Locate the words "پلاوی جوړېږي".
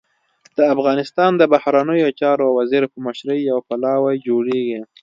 3.67-4.81